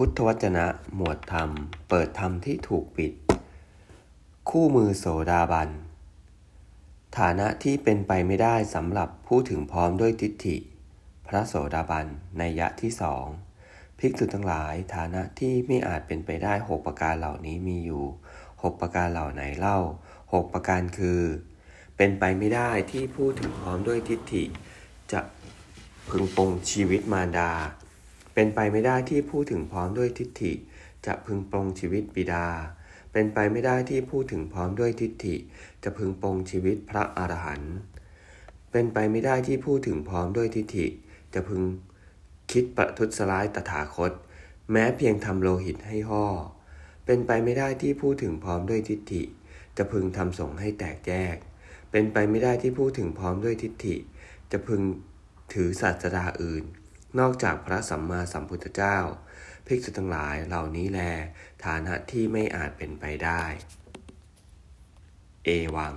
[0.00, 1.50] พุทธวจนะหมวดธรรม
[1.88, 3.12] เปิดธรรมที่ถูกปิด
[4.50, 5.70] คู่มือโสดาบัน
[7.18, 10.56] ฐานะที่เป็นไปไม่ได้สำหรับผู้ถึงพร้อมด้วยทิฏฐิ
[11.26, 12.06] พระโสดาบัน
[12.38, 13.26] ในยะที่สอง
[13.98, 18.04] ภิกษุทั้งหลายฐานะที่ไม่อาจเป็นไปได้หกประการเหล่านี้มีอยู่
[18.62, 19.78] หกประการเหล่าไหนเล่า
[20.32, 21.20] หกประการคือ
[21.96, 24.44] เป็นไปไม่ได้ที่ผู้ถึงพร้อมด้วยทิฏฐิ
[25.12, 25.20] จะ
[26.08, 27.52] พึงปรงชีวิตมารดา
[28.38, 30.52] เป็นไปไม่ได้ที่ผู้ถึงพร้อมด้วยทิฏฐิ
[31.06, 32.46] จะพึงปรงชีวิตบิดา
[33.12, 35.36] เป็นไปไม่ได้ที่ผู้ถึงพร้อมด้วยทิฏฐิ
[35.82, 37.74] จะพึงปรงชีวิตพระอรหันต์
[38.70, 40.86] เป็นไปไม่ได้ที่ผู้ถึงพร้อมด้วยทิฏฐิ
[41.34, 41.62] จะพึง
[42.52, 44.12] คิดประทุษร้ายตถาคต
[44.72, 46.24] แม้เพียงทำโลหิตให้ห่อ
[47.06, 49.22] เป็นไปไม่ได้ที่ผู้ถึงพร้อมด้วยทิฏฐิ
[49.76, 51.36] จะพึงทำสงฆ์ให้แตกแยก
[51.90, 53.96] เป็นไปไม่ได้ที่ผู้ถึงพร้อมด้วยทิฏฐิ
[54.50, 54.80] จะพึง
[55.52, 56.64] ถือศาสดาอื่น
[57.18, 58.98] นอกจากพระสัมมาสัมพุทธเจ้า
[59.66, 61.00] ภิกษุทั้งหลายเหล่านี้แล
[61.64, 63.42] ฐานะที่ไม่อาจเป็นไปได้
[65.44, 65.94] เอวัง